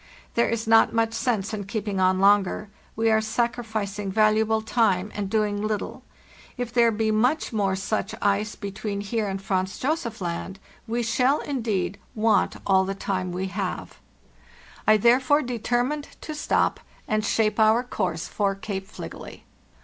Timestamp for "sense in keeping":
1.13-1.99